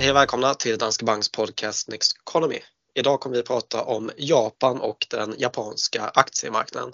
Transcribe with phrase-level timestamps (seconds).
[0.00, 2.58] Hej och välkomna till Danske Banks podcast Next Economy.
[2.94, 6.92] Idag kommer vi att prata om Japan och den japanska aktiemarknaden.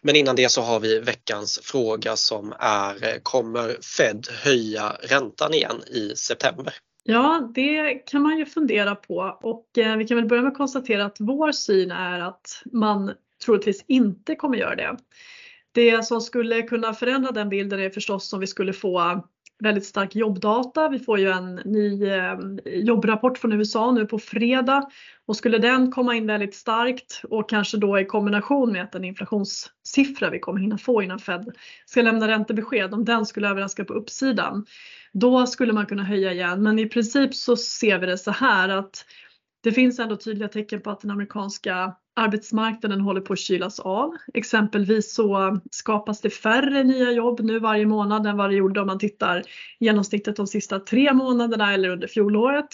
[0.00, 5.54] Men innan det så har vi veckans fråga som är eh, Kommer Fed höja räntan
[5.54, 6.74] igen i september?
[7.04, 10.58] Ja, det kan man ju fundera på och eh, vi kan väl börja med att
[10.58, 13.12] konstatera att vår syn är att man
[13.44, 14.96] troligtvis inte kommer göra det.
[15.72, 19.22] Det som skulle kunna förändra den bilden är förstås om vi skulle få
[19.62, 20.88] väldigt stark jobbdata.
[20.88, 24.90] Vi får ju en ny eh, jobbrapport från USA nu på fredag
[25.26, 29.04] och skulle den komma in väldigt starkt och kanske då i kombination med att den
[29.04, 33.94] inflationssiffra vi kommer hinna få innan Fed ska lämna räntebesked, om den skulle överraska på
[33.94, 34.66] uppsidan,
[35.12, 36.62] då skulle man kunna höja igen.
[36.62, 39.04] Men i princip så ser vi det så här att
[39.62, 44.16] det finns ändå tydliga tecken på att den amerikanska arbetsmarknaden håller på att kylas av.
[44.34, 48.86] Exempelvis så skapas det färre nya jobb nu varje månad än vad det gjorde om
[48.86, 49.42] man tittar
[49.80, 52.68] genomsnittet de sista tre månaderna eller under fjolåret.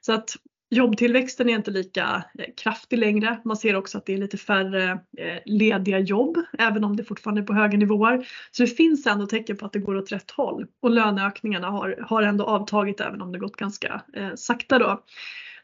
[0.00, 0.36] Så att
[0.70, 3.40] jobbtillväxten är inte lika eh, kraftig längre.
[3.44, 7.40] Man ser också att det är lite färre eh, lediga jobb, även om det fortfarande
[7.40, 8.26] är på höga nivåer.
[8.50, 11.98] Så det finns ändå tecken på att det går åt rätt håll och löneökningarna har,
[12.08, 15.04] har ändå avtagit även om det gått ganska eh, sakta då.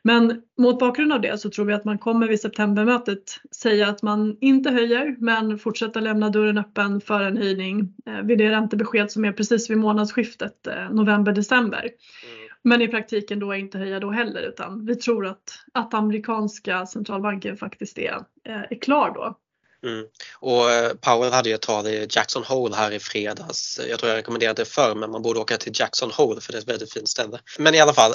[0.02, 4.02] Men mot bakgrund av det så tror vi att man kommer vid septembermötet säga att
[4.02, 9.10] man inte höjer men fortsätta lämna dörren öppen för en höjning eh, vid det räntebesked
[9.10, 11.82] som är precis vid månadsskiftet eh, november-december.
[11.82, 12.48] Mm.
[12.62, 17.56] Men i praktiken då inte höja då heller utan vi tror att, att amerikanska centralbanken
[17.56, 18.14] faktiskt är,
[18.44, 19.38] eh, är klar då
[19.82, 20.06] Mm.
[20.38, 23.80] Och Powell hade ju ett tal i Jackson Hole här i fredags.
[23.88, 26.58] Jag tror jag rekommenderade det förr men man borde åka till Jackson Hole för det
[26.58, 27.38] är ett väldigt fint ställe.
[27.58, 28.12] Men i alla fall,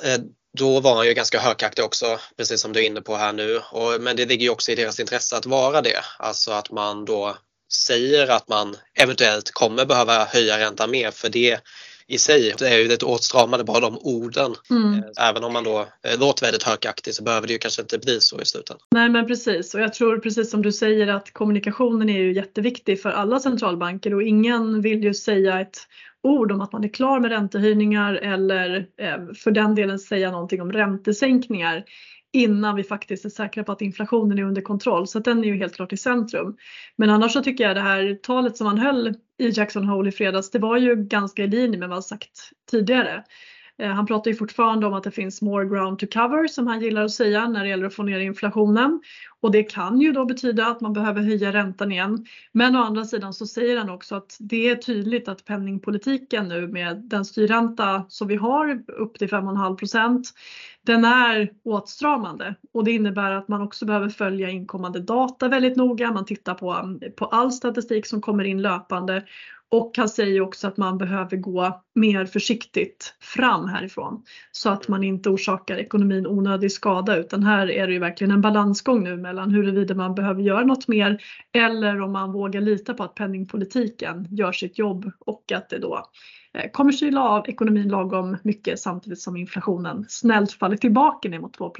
[0.56, 3.62] då var han ju ganska högaktig också, precis som du är inne på här nu.
[3.72, 6.00] Och, men det ligger ju också i deras intresse att vara det.
[6.20, 7.38] Alltså att man då
[7.74, 11.60] säger att man eventuellt kommer behöva höja räntan mer för det
[12.08, 14.56] i sig det är ju lite åtstramande bara de orden.
[14.70, 14.94] Mm.
[14.94, 17.98] Eh, även om man då eh, låter väldigt högaktig så behöver det ju kanske inte
[17.98, 18.88] bli så i slutändan.
[18.92, 23.02] Nej men precis och jag tror precis som du säger att kommunikationen är ju jätteviktig
[23.02, 25.78] för alla centralbanker och ingen vill ju säga ett
[26.24, 30.62] ord om att man är klar med räntehöjningar eller eh, för den delen säga någonting
[30.62, 31.84] om räntesänkningar
[32.36, 35.08] innan vi faktiskt är säkra på att inflationen är under kontroll.
[35.08, 36.58] Så den är ju helt klart i centrum.
[36.96, 40.12] Men annars så tycker jag det här talet som han höll i Jackson Hole i
[40.12, 43.24] fredags, det var ju ganska i linje med vad han sagt tidigare.
[43.78, 46.82] Eh, han pratar ju fortfarande om att det finns more ground to cover som han
[46.82, 49.02] gillar att säga när det gäller att få ner inflationen.
[49.40, 52.26] Och det kan ju då betyda att man behöver höja räntan igen.
[52.52, 56.68] Men å andra sidan så säger han också att det är tydligt att penningpolitiken nu
[56.68, 60.24] med den styrränta som vi har upp till 5,5%
[60.86, 66.12] den är åtstramande och det innebär att man också behöver följa inkommande data väldigt noga.
[66.12, 69.24] Man tittar på, på all statistik som kommer in löpande
[69.72, 74.24] och han säger också att man behöver gå mer försiktigt fram härifrån.
[74.52, 77.18] Så att man inte orsakar ekonomin onödig skada.
[77.18, 80.88] Utan här är det ju verkligen en balansgång nu mellan huruvida man behöver göra något
[80.88, 81.18] mer
[81.54, 86.10] eller om man vågar lita på att penningpolitiken gör sitt jobb och att det då
[86.54, 91.54] eh, kommer kyla av ekonomin lagom mycket samtidigt som inflationen snällt faller tillbaka ner mot
[91.54, 91.72] 2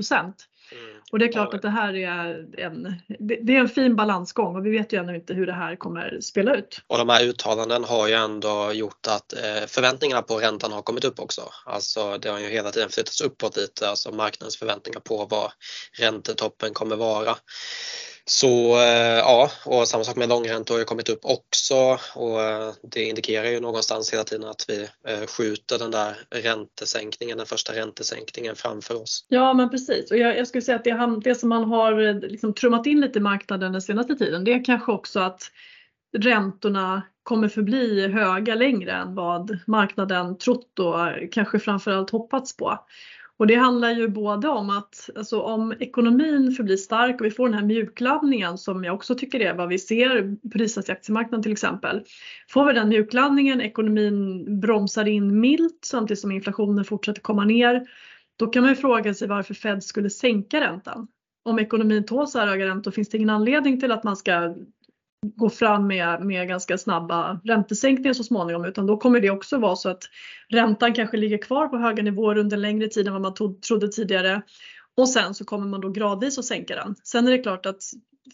[1.12, 4.66] och det är klart att det här är en, det är en fin balansgång och
[4.66, 6.82] vi vet ju ännu inte hur det här kommer spela ut.
[6.88, 11.06] Och de här uttalanden har ju ändå gjort att eh, förväntningarna på räntan har kommit
[11.06, 11.42] upp också.
[11.66, 15.52] Alltså det har ju hela tiden flyttats uppåt lite, alltså marknadens förväntningar på vad
[16.00, 17.36] räntetoppen kommer vara.
[18.28, 22.74] Så eh, ja, och samma sak med långräntor har ju kommit upp också och eh,
[22.92, 27.74] det indikerar ju någonstans hela tiden att vi eh, skjuter den där räntesänkningen, den första
[27.74, 29.26] räntesänkningen framför oss.
[29.30, 32.54] Ja men precis och jag, jag skulle säga att det, det som man har liksom
[32.54, 35.52] trummat in lite i marknaden den senaste tiden det är kanske också att
[36.18, 42.80] räntorna kommer förbli höga längre än vad marknaden trott och kanske framförallt hoppats på.
[43.38, 47.46] Och det handlar ju både om att alltså om ekonomin förblir stark och vi får
[47.46, 51.52] den här mjuklandningen som jag också tycker är vad vi ser prisas i aktiemarknaden till
[51.52, 52.04] exempel.
[52.50, 57.88] Får vi den mjuklandningen, ekonomin bromsar in milt samtidigt som inflationen fortsätter komma ner,
[58.38, 61.08] då kan man ju fråga sig varför Fed skulle sänka räntan.
[61.44, 64.56] Om ekonomin tål så här höga räntor finns det ingen anledning till att man ska
[65.36, 69.76] gå fram med, med ganska snabba räntesänkningar så småningom utan då kommer det också vara
[69.76, 70.04] så att
[70.50, 73.88] räntan kanske ligger kvar på höga nivåer under längre tid än vad man tog, trodde
[73.88, 74.42] tidigare
[74.98, 76.96] och sen så kommer man då gradvis att sänka den.
[77.04, 77.84] Sen är det klart att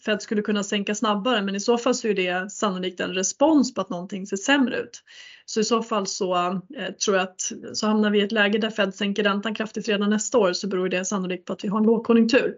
[0.06, 3.74] Fed skulle kunna sänka snabbare men i så fall så är det sannolikt en respons
[3.74, 5.04] på att någonting ser sämre ut.
[5.46, 6.36] Så i så fall så
[6.78, 9.88] eh, tror jag att så hamnar vi i ett läge där Fed sänker räntan kraftigt
[9.88, 12.56] redan nästa år så beror det sannolikt på att vi har en lågkonjunktur.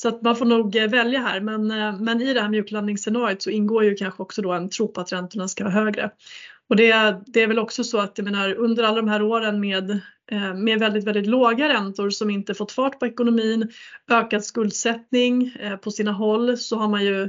[0.00, 3.42] Så att man får nog eh, välja här men, eh, men i det här mjuklandningsscenariot
[3.42, 6.10] så ingår ju kanske också då en tro på att räntorna ska vara högre.
[6.68, 9.60] Och det, det är väl också så att jag menar under alla de här åren
[9.60, 9.90] med,
[10.30, 13.70] eh, med väldigt, väldigt låga räntor som inte fått fart på ekonomin,
[14.10, 17.28] ökad skuldsättning på sina håll så har man ju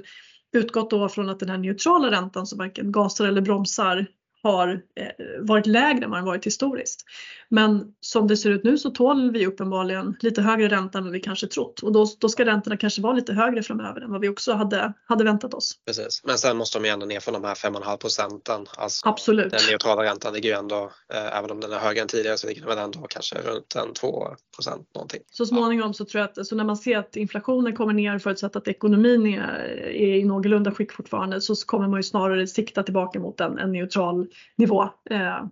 [0.53, 4.05] utgått då från att den här neutrala räntan som varken gasar eller bromsar
[4.43, 5.05] har eh,
[5.39, 7.05] varit lägre än vad den varit historiskt.
[7.49, 11.13] Men som det ser ut nu så tål vi uppenbarligen lite högre ränta än vad
[11.13, 14.21] vi kanske trott och då, då ska räntorna kanske vara lite högre framöver än vad
[14.21, 15.73] vi också hade, hade väntat oss.
[15.85, 18.65] Precis, men sen måste de ju ändå ner från de här 5,5 procenten.
[18.77, 19.51] Alltså, Absolut.
[19.51, 22.47] Den neutrala räntan ligger ju ändå, eh, även om den är högre än tidigare så
[22.47, 25.21] ligger den ändå kanske runt en 2 procent någonting.
[25.31, 28.55] Så småningom så tror jag att alltså när man ser att inflationen kommer ner förutsatt
[28.55, 29.41] att ekonomin är,
[29.87, 33.71] är i någorlunda skick fortfarande så kommer man ju snarare sikta tillbaka mot en, en
[33.71, 34.83] neutral nivå.
[35.09, 35.45] Eh,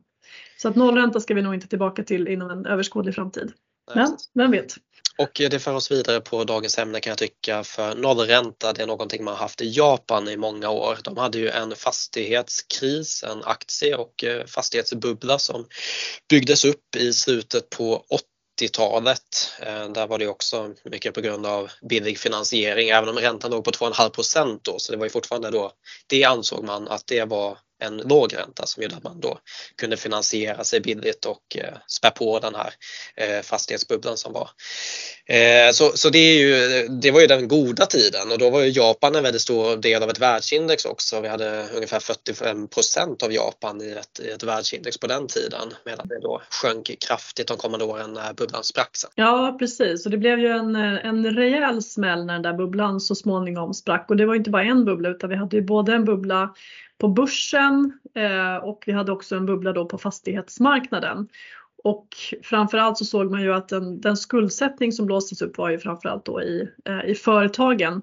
[0.58, 3.54] så att nollränta ska vi nog inte tillbaka till inom en överskådlig framtid.
[3.96, 4.76] Men vem vet?
[5.18, 8.88] Och det för oss vidare på dagens ämne kan jag tycka för nollränta det är
[8.88, 10.98] någonting man haft i Japan i många år.
[11.04, 15.66] De hade ju en fastighetskris, en aktie och eh, fastighetsbubbla som
[16.30, 18.04] byggdes upp i slutet på
[18.62, 19.52] 80-talet.
[19.62, 23.64] Eh, där var det också mycket på grund av billig finansiering även om räntan låg
[23.64, 25.72] på 2,5 procent då så det var ju fortfarande då
[26.08, 29.40] det ansåg man att det var en låg ränta som gjorde att man då
[29.76, 32.74] kunde finansiera sig billigt och eh, spä på den här
[33.16, 34.50] eh, fastighetsbubblan som var.
[35.26, 38.62] Eh, så så det, är ju, det var ju den goda tiden och då var
[38.62, 41.22] ju Japan en väldigt stor del av ett världsindex också.
[41.22, 45.74] Vi hade ungefär 45 procent av Japan i ett, i ett världsindex på den tiden
[45.86, 48.90] medan det då sjönk kraftigt de kommande åren när bubblan sprack.
[49.16, 53.16] Ja precis och det blev ju en, en rejäl smäll när den där bubblan så
[53.16, 56.06] småningom sprack och det var inte bara en bubbla utan vi hade ju både en
[56.06, 56.54] bubbla
[56.98, 61.28] på börsen eh, och vi hade också en bubbla då på fastighetsmarknaden.
[61.84, 62.08] Och
[62.44, 66.26] framförallt så såg man ju att den, den skuldsättning som blåstes upp var ju framförallt
[66.26, 68.02] då i, eh, i företagen.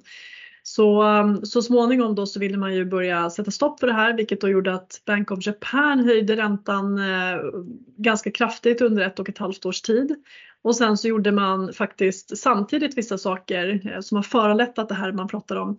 [0.62, 4.17] Så, ehm, så småningom då så ville man ju börja sätta stopp för det här
[4.17, 7.38] vilket då gjorde att Bank of Japan höjde räntan eh,
[7.97, 10.14] ganska kraftigt under ett och ett halvt års tid.
[10.62, 14.94] Och sen så gjorde man faktiskt samtidigt vissa saker eh, som har föranlett att det
[14.94, 15.79] här man pratar om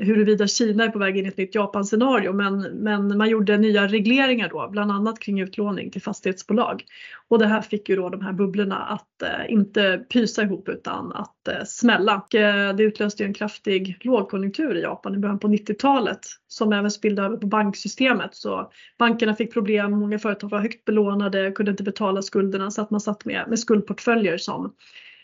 [0.00, 3.86] huruvida Kina är på väg in i ett nytt Japan-scenario men, men man gjorde nya
[3.86, 6.84] regleringar då, bland annat kring utlåning till fastighetsbolag.
[7.28, 11.12] Och det här fick ju då de här bubblorna att eh, inte pysa ihop utan
[11.12, 12.16] att eh, smälla.
[12.16, 16.72] Och, eh, det utlöste ju en kraftig lågkonjunktur i Japan i början på 90-talet som
[16.72, 18.34] även spillde över på banksystemet.
[18.34, 22.90] Så bankerna fick problem, många företag var högt belånade, kunde inte betala skulderna så att
[22.90, 24.74] man satt med, med skuldportföljer som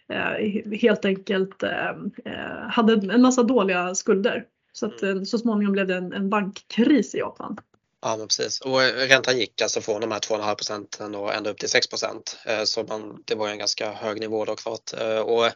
[0.08, 1.88] eh, helt enkelt eh,
[2.25, 4.44] eh, hade en massa dåliga skulder.
[4.78, 5.25] Så att mm.
[5.25, 7.56] så småningom blev det en, en bankkris i Japan.
[8.02, 11.58] Ja men precis och räntan gick alltså från de här 2,5 procenten och ända upp
[11.58, 12.38] till 6 procent.
[12.64, 14.93] Så man, det var en ganska hög nivå då klart.
[15.25, 15.52] Och Eh,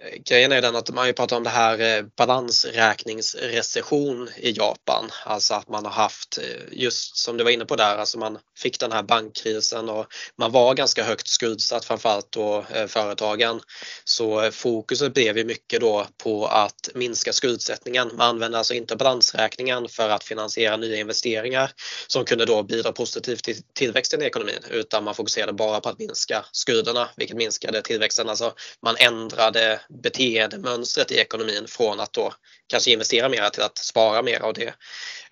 [0.00, 5.10] Eh, grejen är den att man ju pratar om det här eh, balansräkningsrecession i Japan.
[5.24, 8.38] Alltså att man har haft, eh, just som du var inne på där, alltså man
[8.58, 10.06] fick den här bankkrisen och
[10.38, 13.60] man var ganska högt skuldsatt framförallt då företagen.
[14.04, 18.10] Så fokuset blev ju mycket då på att minska skuldsättningen.
[18.12, 21.70] Man använde alltså inte balansräkningen för att finansiera nya investeringar
[22.06, 25.98] som kunde då bidra positivt till tillväxten i ekonomin utan man fokuserade bara på att
[25.98, 28.28] minska skulderna vilket minskade tillväxten.
[28.28, 32.32] Alltså man ändrade beteendemönstret i ekonomin från att då
[32.66, 34.74] kanske investera mer till att spara mer av det.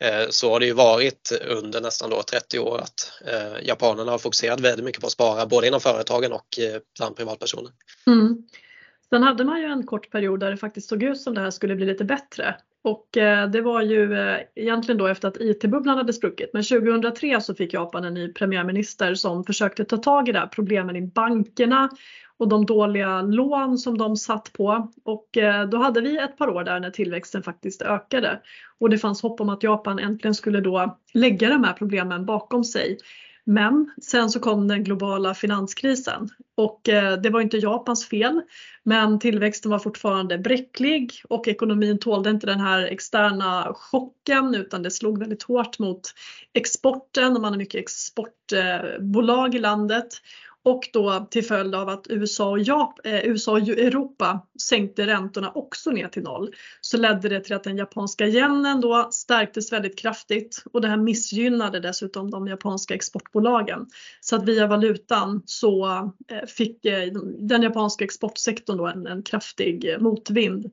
[0.01, 4.19] Eh, så har det ju varit under nästan då 30 år att eh, japanerna har
[4.19, 7.73] fokuserat väldigt mycket på att spara både inom företagen och eh, bland privatpersoner.
[8.07, 8.43] Mm.
[9.11, 11.51] Sen hade man ju en kort period där det faktiskt såg ut som det här
[11.51, 12.57] skulle bli lite bättre.
[12.83, 13.09] Och
[13.53, 14.15] det var ju
[14.55, 16.51] egentligen då efter att IT-bubblan hade spruckit.
[16.53, 20.47] Men 2003 så fick Japan en ny premiärminister som försökte ta tag i det här
[20.47, 21.91] problemen i bankerna
[22.41, 24.89] och de dåliga lån som de satt på.
[25.05, 28.41] Och eh, då hade vi ett par år där när tillväxten faktiskt ökade.
[28.79, 32.65] Och det fanns hopp om att Japan äntligen skulle då lägga de här problemen bakom
[32.65, 32.99] sig.
[33.45, 38.43] Men sen så kom den globala finanskrisen och eh, det var inte Japans fel.
[38.83, 44.91] Men tillväxten var fortfarande bräcklig och ekonomin tålde inte den här externa chocken utan det
[44.91, 46.03] slog väldigt hårt mot
[46.53, 50.09] exporten och man har mycket exportbolag i landet
[50.63, 55.51] och då till följd av att USA och, Jap eh, USA och Europa sänkte räntorna
[55.55, 59.99] också ner till noll så ledde det till att den japanska yenen då stärktes väldigt
[59.99, 63.87] kraftigt och det här missgynnade dessutom de japanska exportbolagen.
[64.21, 65.87] Så att via valutan så
[66.31, 70.71] eh, fick eh, den japanska exportsektorn då en, en kraftig eh, motvind.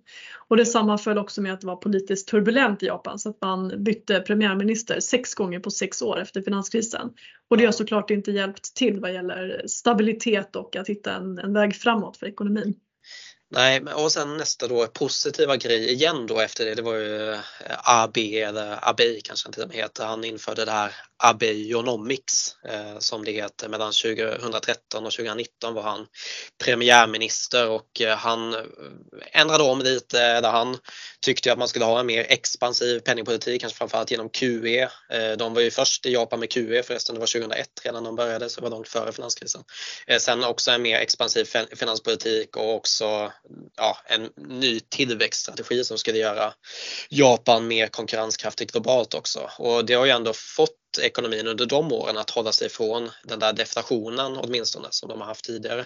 [0.47, 3.83] Och det sammanföll också med att det var politiskt turbulent i Japan så att man
[3.83, 7.09] bytte premiärminister sex gånger på sex år efter finanskrisen.
[7.49, 11.53] Och det har såklart inte hjälpt till vad gäller stabilitet och att hitta en, en
[11.53, 12.75] väg framåt för ekonomin.
[13.49, 17.39] Nej, och sen nästa då positiva grej igen då efter det, det var ju eh,
[17.83, 20.05] AB eller ABI kanske han till och med heter.
[20.05, 23.69] Han införde det här Abionomics eh, som det heter.
[23.69, 26.07] Mellan 2013 och 2019 var han
[26.63, 28.61] premiärminister och eh, han eh,
[29.31, 30.77] ändrade om lite där han
[31.21, 34.89] tyckte att man skulle ha en mer expansiv penningpolitik, kanske framförallt genom QE.
[35.37, 38.49] De var ju först i Japan med QE förresten, det var 2001 redan de började
[38.49, 39.63] så det var långt före finanskrisen.
[40.19, 43.31] Sen också en mer expansiv finanspolitik och också
[43.77, 46.53] ja, en ny tillväxtstrategi som skulle göra
[47.09, 49.49] Japan mer konkurrenskraftigt globalt också.
[49.57, 53.39] Och det har ju ändå fått ekonomin under de åren att hålla sig från den
[53.39, 55.85] där deflationen åtminstone som de har haft tidigare.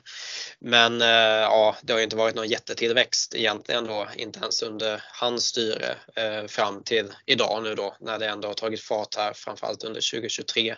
[0.59, 5.03] Men eh, ja, det har ju inte varit någon jättetillväxt egentligen då, inte ens under
[5.19, 9.33] hans styre eh, fram till idag nu då när det ändå har tagit fart här
[9.33, 10.75] framförallt under 2023.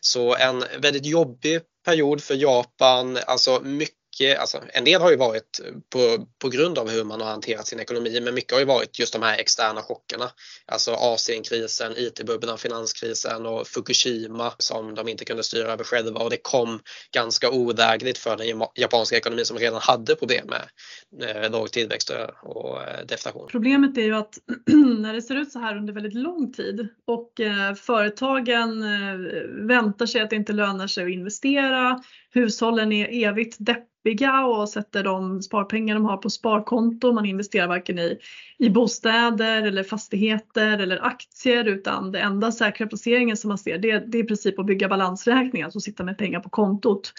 [0.00, 5.16] Så en väldigt jobbig period för Japan, alltså mycket mycket, alltså en del har ju
[5.16, 5.60] varit
[5.92, 8.98] på, på grund av hur man har hanterat sin ekonomi men mycket har ju varit
[8.98, 10.30] just de här externa chockerna.
[10.66, 16.36] Alltså Asienkrisen, IT-bubblan, finanskrisen och Fukushima som de inte kunde styra över själva och det
[16.42, 16.80] kom
[17.12, 22.10] ganska olägligt för den japanska ekonomin som redan hade problem med eh, låg tillväxt
[22.42, 23.48] och eh, deflation.
[23.50, 24.38] Problemet är ju att
[24.98, 29.18] när det ser ut så här under väldigt lång tid och eh, företagen eh,
[29.66, 32.00] väntar sig att det inte lönar sig att investera,
[32.34, 37.12] hushållen är evigt deppiga och sätter de sparpengar de har på sparkonto.
[37.12, 38.18] Man investerar varken i,
[38.58, 43.98] i bostäder eller fastigheter eller aktier utan det enda säkra placeringen som man ser det,
[43.98, 47.12] det är i princip att bygga balansräkningar, alltså sitta med pengar på kontot.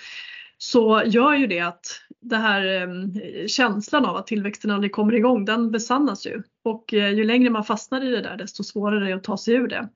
[0.57, 5.45] Så gör ju det att den här eh, känslan av att tillväxten aldrig kommer igång
[5.45, 9.09] den besannas ju och eh, ju längre man fastnar i det där desto svårare är
[9.09, 9.89] det att ta sig ur det.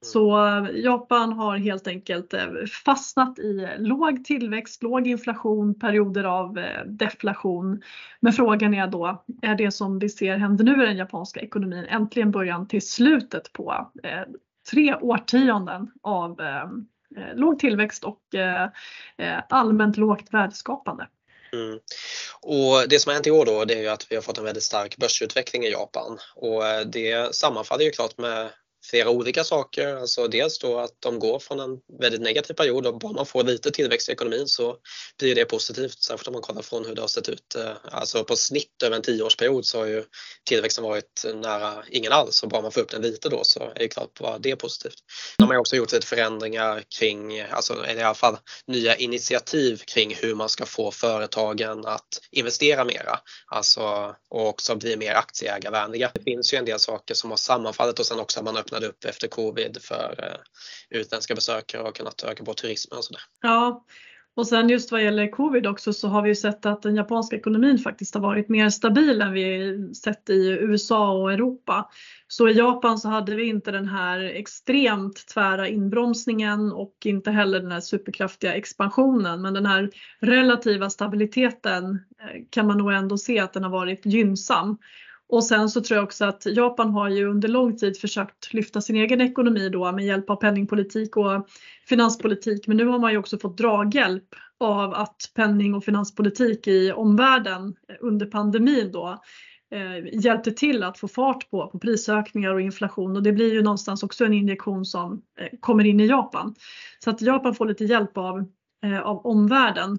[0.00, 0.38] Så
[0.74, 2.46] Japan har helt enkelt eh,
[2.84, 7.82] fastnat i låg tillväxt, låg inflation, perioder av eh, deflation.
[8.20, 11.84] Men frågan är då, är det som vi ser händer nu i den japanska ekonomin
[11.84, 14.20] äntligen början till slutet på eh,
[14.70, 16.40] tre årtionden av
[17.34, 18.20] låg tillväxt och
[19.48, 21.06] allmänt lågt värdeskapande?
[21.52, 21.78] Mm.
[22.40, 24.38] Och det som har hänt i år då det är ju att vi har fått
[24.38, 26.62] en väldigt stark börsutveckling i Japan och
[26.92, 28.50] det sammanfaller ju klart med
[28.90, 29.96] flera olika saker.
[29.96, 33.44] Alltså dels då att de går från en väldigt negativ period och bara man får
[33.44, 34.76] lite tillväxt i ekonomin så
[35.18, 36.02] blir det positivt.
[36.02, 37.54] Särskilt om man kollar från hur det har sett ut.
[37.54, 40.04] Eh, alltså på snitt över en tioårsperiod så har ju
[40.48, 43.78] tillväxten varit nära ingen alls och bara man får upp den lite då så är
[43.78, 44.98] det klart bara det är positivt.
[45.38, 50.34] De har också gjort lite förändringar kring, alltså i alla fall nya initiativ kring hur
[50.34, 53.20] man ska få företagen att investera mera.
[53.46, 56.10] Alltså och också bli mer aktieägarvänliga.
[56.14, 58.86] Det finns ju en del saker som har sammanfallit och sen också att man öppnade
[58.86, 63.22] upp efter covid för eh, utländska besökare och kunnat öka på turismen och sådär.
[63.42, 63.84] Ja,
[64.36, 67.36] och sen just vad gäller covid också så har vi ju sett att den japanska
[67.36, 71.90] ekonomin faktiskt har varit mer stabil än vi sett i USA och Europa.
[72.28, 77.60] Så i Japan så hade vi inte den här extremt tvära inbromsningen och inte heller
[77.60, 79.42] den här superkraftiga expansionen.
[79.42, 84.06] Men den här relativa stabiliteten eh, kan man nog ändå se att den har varit
[84.06, 84.78] gynnsam.
[85.28, 88.80] Och sen så tror jag också att Japan har ju under lång tid försökt lyfta
[88.80, 91.48] sin egen ekonomi då med hjälp av penningpolitik och
[91.88, 92.66] finanspolitik.
[92.66, 94.24] Men nu har man ju också fått draghjälp
[94.60, 99.18] av att penning och finanspolitik i omvärlden under pandemin då
[99.74, 103.62] eh, hjälpte till att få fart på, på prisökningar och inflation och det blir ju
[103.62, 106.54] någonstans också en injektion som eh, kommer in i Japan.
[107.04, 108.38] Så att Japan får lite hjälp av,
[108.84, 109.98] eh, av omvärlden.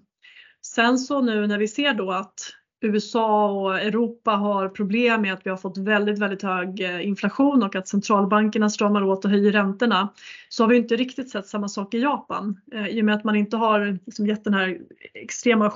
[0.62, 2.36] Sen så nu när vi ser då att
[2.81, 7.63] USA och Europa har problem med att vi har fått väldigt, väldigt hög eh, inflation
[7.63, 10.13] och att centralbankerna stramar åt och höjer räntorna
[10.50, 12.59] så har vi inte riktigt sett samma sak i Japan.
[12.74, 14.77] Eh, I och med att man inte har liksom gett den här
[15.13, 15.69] extrema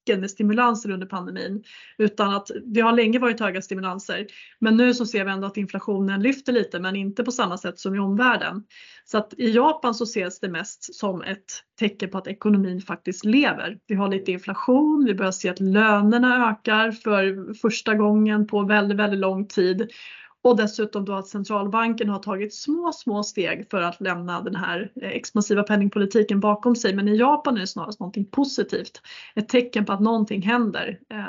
[0.00, 1.64] chocken med stimulanser under pandemin
[1.98, 4.26] utan att det har länge varit höga stimulanser.
[4.58, 7.78] Men nu så ser vi ändå att inflationen lyfter lite men inte på samma sätt
[7.78, 8.64] som i omvärlden.
[9.04, 13.24] Så att i Japan så ses det mest som ett tecken på att ekonomin faktiskt
[13.24, 13.78] lever.
[13.86, 18.98] Vi har lite inflation, vi börjar se att lönerna ökar för första gången på väldigt,
[18.98, 19.90] väldigt lång tid
[20.42, 24.92] och dessutom då att centralbanken har tagit små, små steg för att lämna den här
[25.02, 26.94] eh, expansiva penningpolitiken bakom sig.
[26.94, 29.02] Men i Japan är det snarast någonting positivt.
[29.34, 31.24] Ett tecken på att någonting händer eh,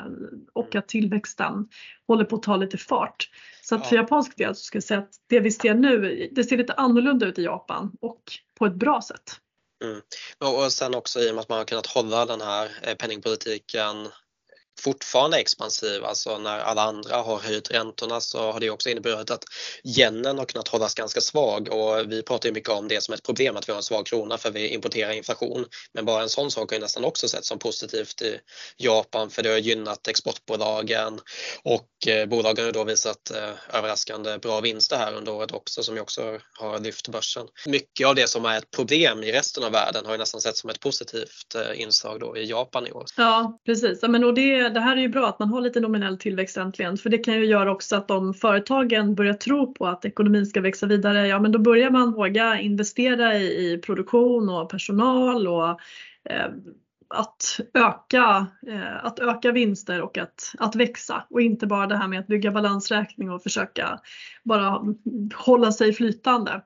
[0.52, 1.68] och att tillväxten
[2.06, 3.30] håller på att ta lite fart.
[3.62, 6.44] Så att för japansk del så ska jag säga att det vi ser nu, det
[6.44, 8.22] ser lite annorlunda ut i Japan och
[8.58, 9.36] på ett bra sätt.
[9.84, 10.00] Mm.
[10.38, 14.08] Och sen också i och med att man har kunnat hålla den här eh, penningpolitiken
[14.84, 16.04] fortfarande expansiv.
[16.04, 19.44] Alltså när alla andra har höjt räntorna så har det också inneburit att
[19.98, 23.22] yenen har kunnat hållas ganska svag och vi pratar ju mycket om det som ett
[23.22, 25.64] problem att vi har en svag krona för vi importerar inflation.
[25.94, 28.38] Men bara en sån sak har ju nästan också sett som positivt i
[28.76, 31.20] Japan för det har gynnat exportbolagen
[31.62, 35.94] och eh, bolagen har då visat eh, överraskande bra vinster här under året också som
[35.94, 37.46] ju också har lyft börsen.
[37.66, 40.56] Mycket av det som är ett problem i resten av världen har ju nästan sett
[40.56, 43.04] som ett positivt eh, inslag då i Japan i år.
[43.16, 46.18] Ja precis, men och det, det här är ju bra att man har lite nominell
[46.18, 50.04] tillväxt äntligen för det kan ju göra också att om företagen börjar tro på att
[50.04, 54.70] ekonomin ska växa vidare, ja men då börjar man våga investera i, i produktion och
[54.70, 55.68] personal och
[56.30, 56.46] eh,
[57.14, 62.08] att öka, eh, att öka vinster och att, att växa och inte bara det här
[62.08, 64.00] med att bygga balansräkning och försöka
[64.42, 64.82] bara
[65.34, 66.62] hålla sig flytande.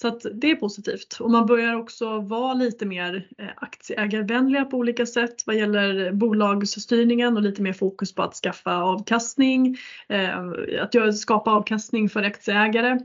[0.00, 4.76] Så att det är positivt och man börjar också vara lite mer eh, aktieägarvänliga på
[4.76, 9.76] olika sätt vad gäller bolagsstyrningen och lite mer fokus på att skaffa avkastning,
[10.08, 10.38] eh,
[10.80, 12.98] att skapa avkastning för aktieägare.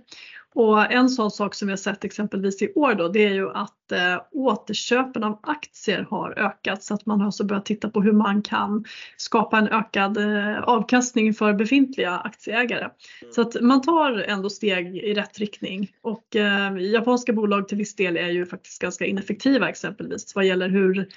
[0.55, 3.49] Och en sån sak som vi har sett exempelvis i år då, det är ju
[3.49, 8.01] att eh, återköpen av aktier har ökat så att man har också börjat titta på
[8.01, 8.85] hur man kan
[9.17, 12.83] skapa en ökad eh, avkastning för befintliga aktieägare.
[12.83, 13.33] Mm.
[13.33, 17.95] Så att man tar ändå steg i rätt riktning och eh, japanska bolag till viss
[17.95, 21.07] del är ju faktiskt ganska ineffektiva exempelvis vad gäller hur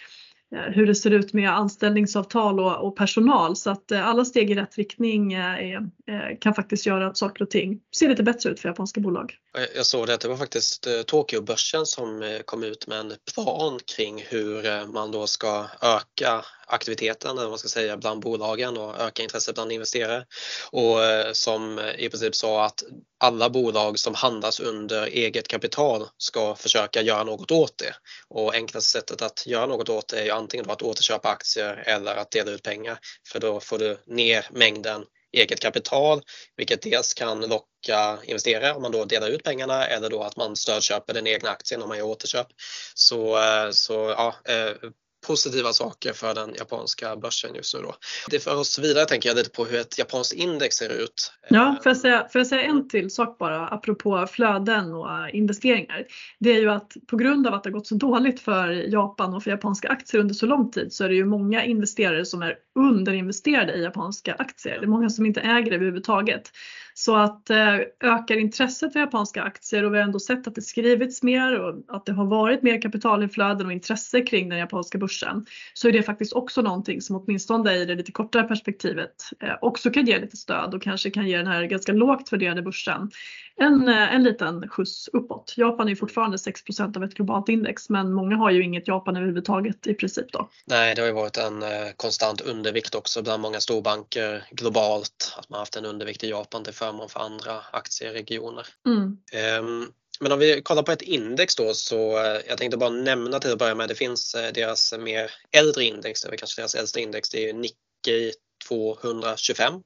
[0.54, 4.50] Eh, hur det ser ut med anställningsavtal och, och personal så att eh, alla steg
[4.50, 8.50] i rätt riktning eh, eh kan faktiskt göra att saker och ting ser lite bättre
[8.50, 9.34] ut för japanska bolag.
[9.76, 14.24] Jag såg det, det var faktiskt eh, Tokyobörsen som kom ut med en plan kring
[14.28, 19.22] hur man då ska öka aktiviteten eller vad man ska säga bland bolagen och öka
[19.22, 20.24] intresset bland investerare
[20.70, 20.96] och
[21.32, 22.84] som i princip sa att
[23.24, 27.94] alla bolag som handlas under eget kapital ska försöka göra något åt det.
[28.28, 32.14] Och enklaste sättet att göra något åt det är antingen antingen att återköpa aktier eller
[32.14, 32.98] att dela ut pengar.
[33.32, 36.22] För då får du ner mängden eget kapital,
[36.56, 40.56] vilket dels kan locka investerare om man då delar ut pengarna eller då att man
[40.56, 42.46] stödköper den egna aktien om man gör återköp.
[42.94, 44.90] Så, eh, så ja, eh,
[45.26, 47.94] positiva saker för den japanska börsen just nu då.
[48.30, 51.32] Det för oss vidare tänker jag lite på hur ett japanskt index ser ut.
[51.48, 56.04] Ja, får jag säga, får jag säga en till sak bara apropå flöden och investeringar.
[56.38, 59.34] Det är ju att på grund av att det har gått så dåligt för Japan
[59.34, 62.42] och för japanska aktier under så lång tid så är det ju många investerare som
[62.42, 64.78] är underinvesterade i japanska aktier.
[64.78, 66.50] Det är många som inte äger det överhuvudtaget.
[66.96, 70.62] Så att eh, ökar intresset för japanska aktier och vi har ändå sett att det
[70.62, 75.46] skrivits mer och att det har varit mer kapitalinflöden och intresse kring den japanska börsen
[75.74, 79.90] så är det faktiskt också någonting som åtminstone i det lite kortare perspektivet eh, också
[79.90, 83.10] kan ge lite stöd och kanske kan ge den här ganska lågt värderade börsen
[83.56, 85.54] en, eh, en liten skjuts uppåt.
[85.56, 89.86] Japan är fortfarande 6% av ett globalt index men många har ju inget Japan överhuvudtaget
[89.86, 90.48] i princip då.
[90.64, 91.64] Nej, det har ju varit en
[91.96, 96.74] konstant undervikt också bland många storbanker globalt att man haft en undervikt i Japan till
[96.84, 98.66] förmån för andra aktieregioner.
[98.86, 99.16] Mm.
[99.32, 103.40] Ehm, men om vi kollar på ett index då så eh, jag tänkte bara nämna
[103.40, 107.00] till att börja med, det finns eh, deras mer äldre index, är kanske deras äldsta
[107.00, 108.32] index, det är Nikkei
[108.68, 109.80] 225 Eh,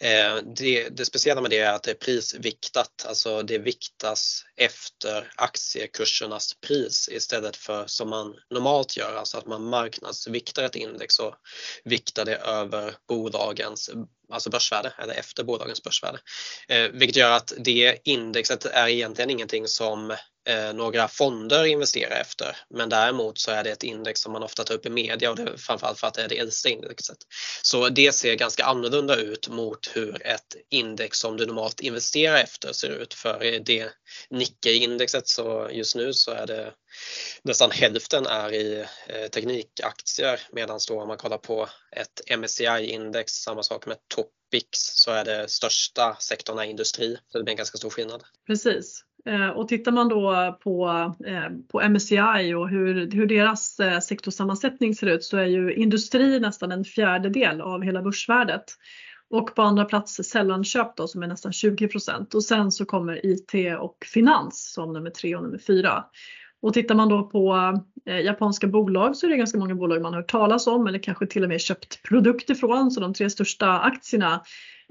[0.00, 5.32] Eh, det, det, speciella med det är att det är prisviktat, alltså det viktas efter
[5.36, 11.34] aktiekursernas pris istället för som man normalt gör, alltså att man marknadsviktar ett index och
[11.84, 13.90] viktar det över bolagens
[14.32, 16.18] alltså börsvärde eller efter bolagens börsvärde.
[16.68, 22.56] Eh, vilket gör att det indexet är egentligen ingenting som Eh, några fonder investerar efter.
[22.70, 25.36] Men däremot så är det ett index som man ofta tar upp i media och
[25.36, 27.16] det är framförallt för att det är det äldsta indexet.
[27.62, 32.72] Så det ser ganska annorlunda ut mot hur ett index som du normalt investerar efter
[32.72, 33.14] ser ut.
[33.14, 33.90] För det
[34.30, 36.72] Nikkei-indexet så just nu så är det
[37.42, 43.62] nästan hälften är i eh, teknikaktier medan då om man kollar på ett MSCI-index, samma
[43.62, 47.18] sak med Topix, så är det största sektorn är industri.
[47.32, 48.22] Så det blir en ganska stor skillnad.
[48.46, 49.02] Precis.
[49.26, 50.88] Eh, och tittar man då på,
[51.26, 56.40] eh, på MSCI och hur, hur deras eh, sektorsammansättning ser ut så är ju industri
[56.40, 58.64] nästan en fjärdedel av hela börsvärdet.
[59.30, 63.78] Och på andra plats sällanköp då som är nästan 20% och sen så kommer IT
[63.78, 66.04] och finans som nummer tre och nummer fyra.
[66.62, 67.72] Och tittar man då på
[68.06, 70.98] eh, japanska bolag så är det ganska många bolag man har hört talas om eller
[70.98, 72.90] kanske till och med köpt produkter från.
[72.90, 74.42] Så de tre största aktierna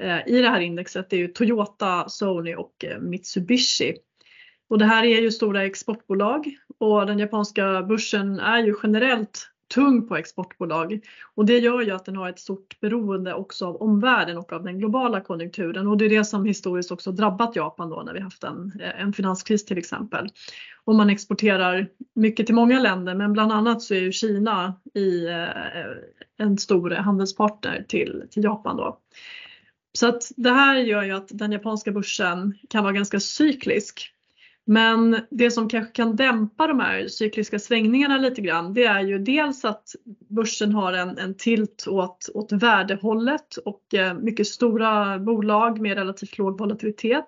[0.02, 3.93] eh, i det här indexet är ju Toyota, Sony och eh, Mitsubishi.
[4.69, 10.08] Och det här är ju stora exportbolag och den japanska börsen är ju generellt tung
[10.08, 10.99] på exportbolag
[11.36, 14.63] och det gör ju att den har ett stort beroende också av omvärlden och av
[14.63, 18.19] den globala konjunkturen och det är det som historiskt också drabbat Japan då när vi
[18.19, 20.30] haft en, en finanskris till exempel.
[20.86, 25.28] Och man exporterar mycket till många länder men bland annat så är ju Kina i,
[25.28, 25.45] eh,
[26.38, 28.99] en stor handelspartner till, till Japan då.
[29.93, 34.14] Så att det här gör ju att den japanska börsen kan vara ganska cyklisk.
[34.67, 39.19] Men det som kanske kan dämpa de här cykliska svängningarna lite grann det är ju
[39.19, 39.95] dels att
[40.30, 46.38] börsen har en, en tilt åt, åt värdehållet och eh, mycket stora bolag med relativt
[46.38, 47.28] låg volatilitet.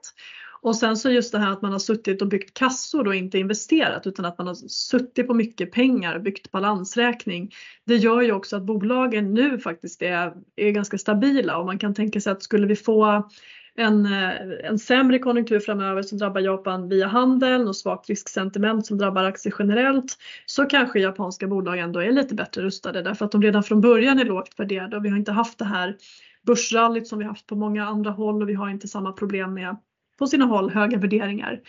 [0.62, 3.38] Och sen så just det här att man har suttit och byggt kassor och inte
[3.38, 7.52] investerat utan att man har suttit på mycket pengar och byggt balansräkning.
[7.86, 11.94] Det gör ju också att bolagen nu faktiskt är, är ganska stabila och man kan
[11.94, 13.30] tänka sig att skulle vi få
[13.78, 14.32] en, eh,
[14.64, 19.54] en sämre konjunktur framöver som drabbar Japan via handeln och svagt risksentiment som drabbar aktier
[19.60, 23.82] generellt så kanske japanska bolag ändå är lite bättre rustade därför att de redan från
[23.82, 25.98] början är lågt värderade och vi har inte haft det här
[26.46, 29.78] börsrallyt som vi haft på många andra håll och vi har inte samma problem med
[30.20, 31.62] på sina håll höga värderingar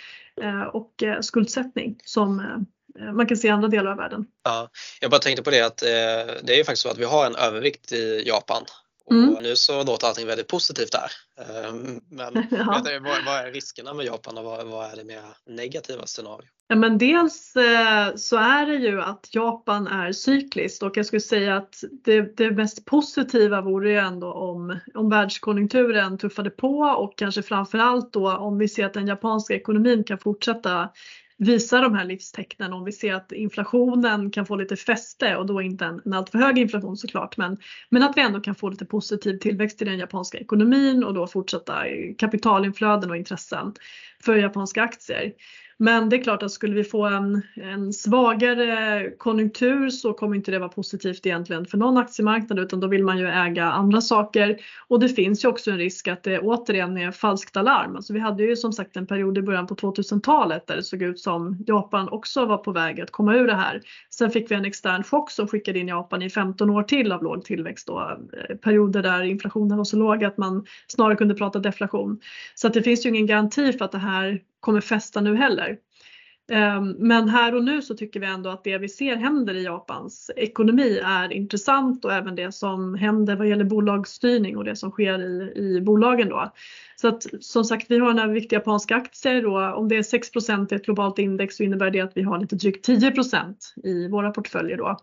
[0.43, 2.43] eh, och eh, skuldsättning som
[3.13, 4.27] man kan se i andra delar av världen.
[4.45, 4.69] Ja,
[5.01, 5.77] jag bara tänkte på det att
[6.43, 8.63] det är ju faktiskt så att vi har en övervikt i Japan
[9.11, 9.35] Mm.
[9.35, 11.11] Och nu så låter allting väldigt positivt där.
[11.45, 12.83] Ehm, men ja.
[13.01, 16.49] vad, vad, är riskerna med Japan och vad, vad är det mer negativa scenario?
[16.69, 21.21] Ja, men dels eh, så är det ju att Japan är cykliskt och jag skulle
[21.21, 27.19] säga att det, det mest positiva vore ju ändå om, om världskonjunkturen tuffade på och
[27.19, 30.89] kanske framförallt då om vi ser att den japanska ekonomin kan fortsätta
[31.39, 35.63] visa de här livstecknen om vi ser att inflationen kan få lite fäste och då
[35.63, 37.57] inte en, en alltför hög inflation såklart men,
[37.89, 41.27] men att vi ändå kan få lite positiv tillväxt i den japanska ekonomin och då
[41.27, 41.85] fortsätta
[42.19, 43.73] kapitalinflöden och intressen
[44.25, 45.33] för japanska aktier.
[45.81, 50.51] Men det är klart att skulle vi få en, en svagare konjunktur så kommer inte
[50.51, 54.57] det vara positivt egentligen för någon aktiemarknad utan då vill man ju äga andra saker.
[54.89, 57.97] Och det finns ju också en risk att det återigen är falskt alarm.
[57.97, 61.03] Alltså vi hade ju som sagt en period i början på 2000-talet där det såg
[61.03, 63.81] ut som Japan också var på väg att komma ur det här.
[64.11, 67.23] Sen fick vi en extern chock som skickade in Japan i 15 år till av
[67.23, 68.19] låg tillväxt då.
[68.33, 72.21] Eh, perioder där inflationen var så låg att man snarare kunde prata deflation.
[72.55, 75.79] Så att det finns ju ingen garanti för att det här kommer fästa nu heller.
[76.53, 79.65] Ehm, men här och nu så tycker vi ändå att det vi ser händer i
[79.65, 84.91] Japans ekonomi är intressant och även det som händer vad gäller bolagsstyrning och det som
[84.91, 86.53] sker i, i bolagen då.
[86.97, 90.73] Så att som sagt, vi har några viktiga japanska aktier och om det är 6%
[90.73, 94.31] i ett globalt index så innebär det att vi har lite drygt 10% i våra
[94.31, 94.97] portföljer då.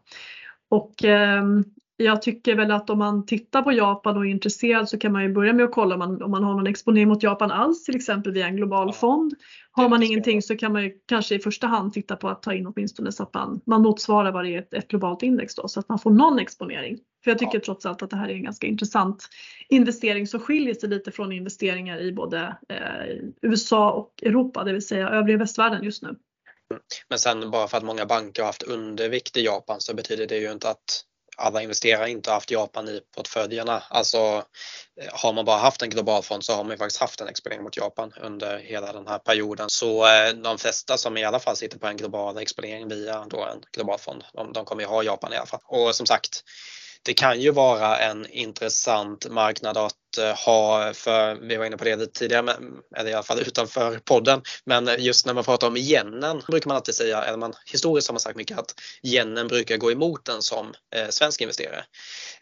[0.70, 1.64] Och ehm,
[1.98, 5.24] jag tycker väl att om man tittar på Japan och är intresserad så kan man
[5.24, 7.84] ju börja med att kolla om man, om man har någon exponering mot Japan alls,
[7.84, 9.34] till exempel via en global fond.
[9.72, 12.54] Har man ingenting så kan man ju kanske i första hand titta på att ta
[12.54, 15.68] in åtminstone så att man, man motsvarar vad det är ett, ett globalt index då
[15.68, 16.98] så att man får någon exponering.
[17.24, 17.62] För jag tycker ja.
[17.66, 19.30] trots allt att det här är en ganska intressant
[19.70, 24.88] investering som skiljer sig lite från investeringar i både eh, USA och Europa, det vill
[24.88, 26.16] säga övriga västvärlden just nu.
[27.10, 30.38] Men sen bara för att många banker har haft undervikt i Japan så betyder det
[30.38, 31.04] ju inte att
[31.38, 33.84] alla investerare inte haft Japan i portföljerna.
[33.90, 34.18] Alltså
[35.02, 37.28] eh, har man bara haft en global fond så har man ju faktiskt haft en
[37.28, 39.70] exponering mot Japan under hela den här perioden.
[39.70, 43.44] Så eh, de flesta som i alla fall sitter på en global exponering via då
[43.44, 45.62] en global fond, de, de kommer ju ha Japan i alla fall.
[45.66, 46.44] Och som sagt,
[47.06, 51.84] det kan ju vara en intressant marknad att eh, ha, för vi var inne på
[51.84, 52.58] det tidigare, tidigare,
[52.96, 56.78] eller i alla fall utanför podden, men just när man pratar om yenen brukar man
[56.78, 60.42] alltid säga, eller man, historiskt har man sagt mycket att yenen brukar gå emot en
[60.42, 61.86] som eh, svensk investerare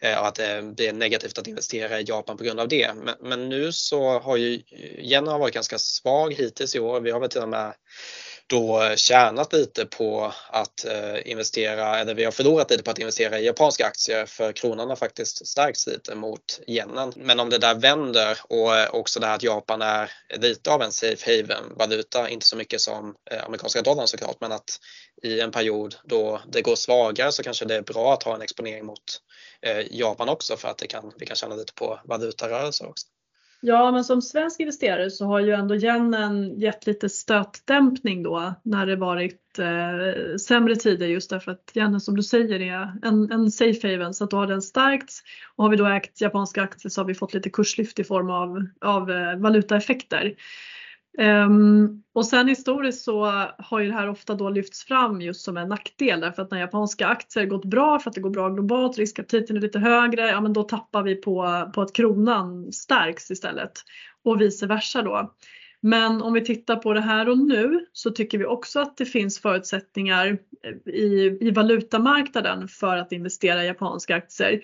[0.00, 2.94] eh, och att eh, det blir negativt att investera i Japan på grund av det.
[2.94, 7.00] Men, men nu så har ju eh, yenen varit ganska svag hittills i år.
[7.00, 7.74] Vi har väl till och med
[8.46, 13.40] då tjänat lite på att eh, investera, eller vi har förlorat lite på att investera
[13.40, 17.12] i japanska aktier för kronan har faktiskt stärkts lite mot yenen.
[17.16, 20.82] Men om det där vänder och eh, också det här att Japan är lite av
[20.82, 24.80] en safe haven valuta, inte så mycket som eh, amerikanska dollarn såklart, men att
[25.22, 28.42] i en period då det går svagare så kanske det är bra att ha en
[28.42, 29.20] exponering mot
[29.90, 33.06] Japan också för att det kan, vi kan tjäna lite på valutarörelser också.
[33.66, 38.86] Ja, men som svensk investerare så har ju ändå yenen gett lite stötdämpning då när
[38.86, 43.50] det varit eh, sämre tider just därför att yenen som du säger är en, en
[43.50, 45.22] safe haven så att då har den stärkts
[45.56, 48.30] och har vi då ägt japanska aktier så har vi fått lite kurslyft i form
[48.30, 50.34] av, av eh, valutaeffekter.
[51.18, 53.24] Um, och sen historiskt så
[53.58, 56.60] har ju det här ofta då lyfts fram just som en nackdel därför att när
[56.60, 60.40] japanska aktier gått bra för att det går bra globalt, riskaptiten är lite högre, ja
[60.40, 63.72] men då tappar vi på, på att kronan stärks istället
[64.24, 65.34] och vice versa då.
[65.80, 69.04] Men om vi tittar på det här och nu så tycker vi också att det
[69.04, 74.60] finns förutsättningar eh, i, i valutamarknaden för att investera i japanska aktier.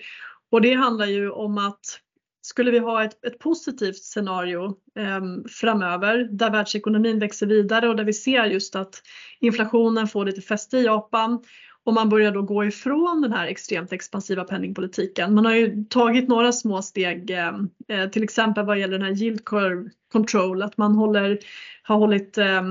[0.51, 1.99] Och det handlar ju om att
[2.41, 8.03] skulle vi ha ett, ett positivt scenario eh, framöver där världsekonomin växer vidare och där
[8.03, 9.01] vi ser just att
[9.39, 11.43] inflationen får lite fäste i Japan
[11.83, 15.33] och man börjar då gå ifrån den här extremt expansiva penningpolitiken.
[15.33, 19.23] Man har ju tagit några små steg, ehm, eh, till exempel vad gäller den här
[19.23, 21.39] yield curve control, att man håller,
[21.83, 22.61] har hållit eh,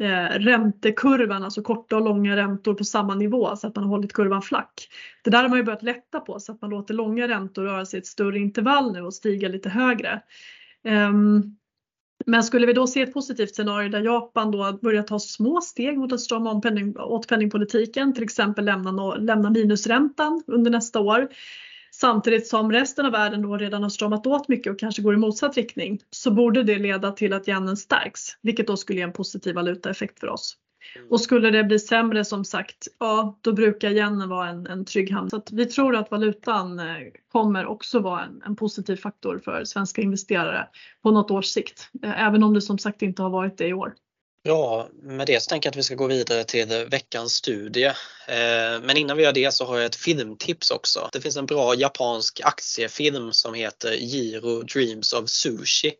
[0.00, 4.12] eh, räntekurvan, alltså korta och långa räntor på samma nivå så att man har hållit
[4.12, 4.88] kurvan flack.
[5.24, 7.86] Det där har man ju börjat lätta på så att man låter långa räntor röra
[7.86, 10.22] sig i ett större intervall nu och stiga lite högre.
[10.84, 11.56] Um,
[12.26, 15.98] men skulle vi då se ett positivt scenario där Japan då börjar ta små steg
[15.98, 21.28] mot att strama om penning, åt penningpolitiken, till exempel lämna, lämna minusräntan under nästa år,
[22.00, 25.16] samtidigt som resten av världen då redan har stramat åt mycket och kanske går i
[25.16, 29.12] motsatt riktning, så borde det leda till att yenen stärks, vilket då skulle ge en
[29.12, 30.56] positiv valutaeffekt för oss.
[30.96, 31.08] Mm.
[31.10, 35.12] Och skulle det bli sämre som sagt, ja då brukar yenen vara en, en trygg
[35.12, 35.30] hamn.
[35.30, 36.96] Så vi tror att valutan eh,
[37.32, 40.68] kommer också vara en, en, positiv faktor för svenska investerare
[41.02, 41.90] på något års sikt.
[42.02, 43.94] Eh, även om det som sagt inte har varit det i år.
[44.42, 47.84] Ja, med det så tänker jag att vi ska gå vidare till veckans studie.
[48.28, 51.08] Eh, men innan vi gör det så har jag ett filmtips också.
[51.12, 55.92] Det finns en bra japansk aktiefilm som heter Giro Dreams of Sushi.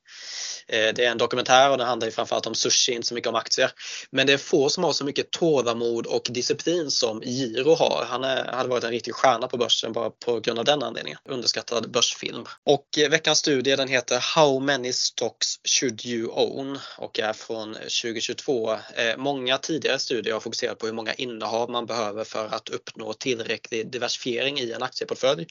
[0.69, 3.29] Eh, det är en dokumentär och den handlar ju framförallt om sushi, inte så mycket
[3.29, 3.71] om aktier.
[4.11, 8.05] Men det är få som har så mycket tålamod och disciplin som Giro har.
[8.09, 11.19] Han är, hade varit en riktig stjärna på börsen bara på grund av den anledningen.
[11.25, 12.45] Underskattad börsfilm.
[12.67, 16.79] Och eh, veckans studie den heter How many stocks should you own?
[16.99, 17.77] och är från
[18.35, 18.73] 2022.
[18.95, 23.13] Eh, många tidigare studier har fokuserat på hur många innehav man behöver för att uppnå
[23.13, 25.47] tillräcklig diversifiering i en aktieportfölj.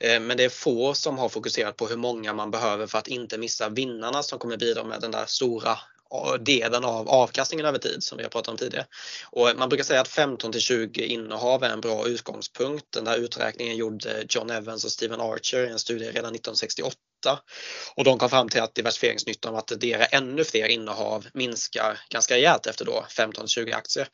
[0.00, 3.08] Eh, men det är få som har fokuserat på hur många man behöver för att
[3.08, 5.70] inte missa vinnarna som kommer bidra med den där stora
[6.12, 8.86] eh, delen av avkastningen över tid som vi har pratat om tidigare.
[9.30, 12.84] Och man brukar säga att 15 till 20 innehav är en bra utgångspunkt.
[12.90, 16.96] Den där uträkningen gjorde John Evans och Stephen Archer i en studie redan 1968
[17.94, 22.34] och de kom fram till att diversifieringsnyttan av att addera ännu fler innehav minskar ganska
[22.34, 24.08] rejält efter då 15-20 aktier.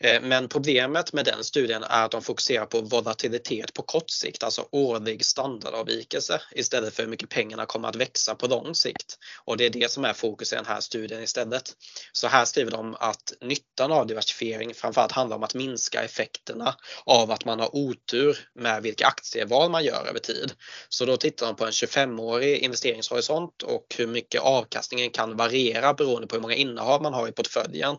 [0.00, 4.42] Eh, men problemet med den studien är att de fokuserar på volatilitet på kort sikt,
[4.42, 9.18] alltså årlig standardavvikelse istället för hur mycket pengarna kommer att växa på lång sikt.
[9.44, 11.72] Och det är det som är fokus i den här studien istället.
[12.12, 17.30] Så här skriver de att nyttan av diversifiering framförallt handlar om att minska effekterna av
[17.30, 20.52] att man har otur med vilka aktieval man gör över tid.
[20.88, 25.94] Så då tittar de på en 25-årig årig investeringshorisont och hur mycket avkastningen kan variera
[25.94, 27.96] beroende på hur många innehav man har i portföljen.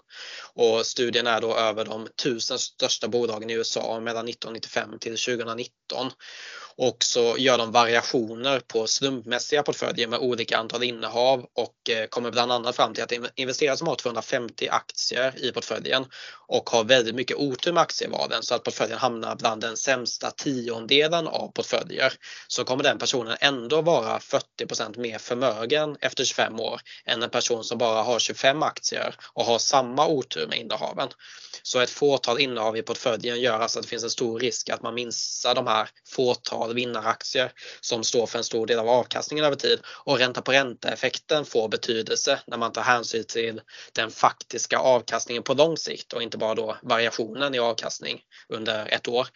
[0.54, 6.12] Och studien är då över de tusen största bolagen i USA mellan 1995 till 2019
[6.78, 12.32] och så gör de variationer på slumpmässiga portföljer med olika antal innehav och eh, kommer
[12.32, 16.06] bland annat fram till att investerare som har 250 aktier i portföljen
[16.48, 21.28] och har väldigt mycket otur med aktievalen så att portföljen hamnar bland den sämsta tiondelen
[21.28, 22.14] av portföljer
[22.48, 27.64] så kommer den personen ändå vara 40% mer förmögen efter 25 år än en person
[27.64, 31.10] som bara har 25 aktier och har samma otur med innehaven.
[31.64, 34.82] Så ett fåtal innehav i portföljen gör alltså att det finns en stor risk att
[34.82, 37.52] man missar de här fåtal vinnaraktier
[37.82, 39.80] som står för en stor del av avkastningen över tid.
[40.04, 43.62] Och ränta på ränta-effekten får betydelse när man tar hänsyn till
[43.94, 49.08] den faktiska avkastningen på lång sikt och inte bara då variationen i avkastning under ett
[49.08, 49.28] år.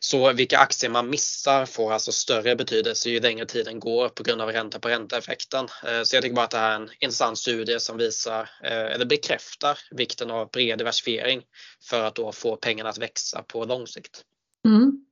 [0.00, 4.40] Så vilka aktier man missar får alltså större betydelse ju längre tiden går på grund
[4.40, 5.68] av ränta på ränta-effekten.
[5.86, 8.72] Eh, så jag tycker bara att det här är en intressant studie som visar eh,
[8.72, 11.42] eller bekräftar vikten av bred diversifiering
[11.88, 14.24] för att då få pengarna att växa på lång sikt.
[14.66, 15.06] Mm.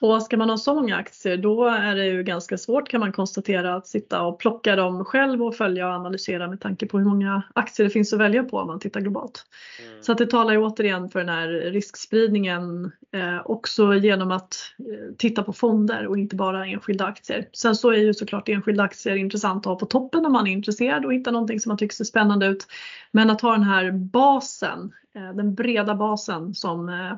[0.00, 3.12] Och ska man ha så många aktier då är det ju ganska svårt kan man
[3.12, 7.04] konstatera att sitta och plocka dem själv och följa och analysera med tanke på hur
[7.04, 9.44] många aktier det finns att välja på om man tittar globalt.
[9.86, 10.02] Mm.
[10.02, 15.14] Så att det talar ju återigen för den här riskspridningen eh, också genom att eh,
[15.18, 17.48] titta på fonder och inte bara enskilda aktier.
[17.52, 20.52] Sen så är ju såklart enskilda aktier intressant att ha på toppen om man är
[20.52, 22.66] intresserad och hittar någonting som man tycker ser spännande ut.
[23.10, 27.16] Men att ha den här basen, eh, den breda basen som eh,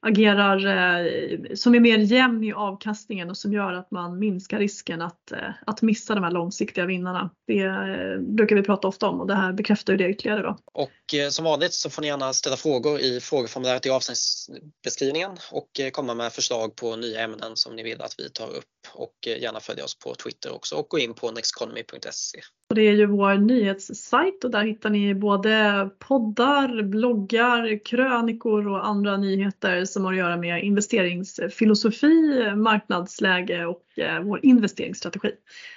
[0.00, 5.02] agerar, eh, som är mer jämn i avkastningen och som gör att man minskar risken
[5.02, 7.30] att, eh, att missa de här långsiktiga vinnarna.
[7.46, 10.42] Det eh, brukar vi prata ofta om och det här bekräftar ju det ytterligare.
[10.42, 10.58] Då.
[10.72, 15.80] Och eh, som vanligt så får ni gärna ställa frågor i frågeformuläret i avsnittsbeskrivningen och
[15.80, 19.14] eh, komma med förslag på nya ämnen som ni vill att vi tar upp och
[19.26, 22.40] eh, gärna följa oss på Twitter också och gå in på nexteconomy.se.
[22.74, 29.16] Det är ju vår nyhetssajt och där hittar ni både poddar, bloggar, krönikor och andra
[29.16, 35.30] nyheter som har att göra med investeringsfilosofi, marknadsläge och eh, vår investeringsstrategi.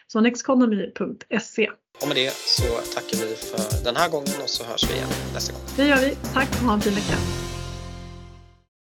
[0.07, 1.69] Så nexteconomy.se.
[2.01, 2.63] Och med det så
[2.95, 5.61] tackar vi för den här gången och så hörs vi igen nästa gång.
[5.75, 6.15] Det gör vi.
[6.33, 7.50] Tack och ha en fin vecka.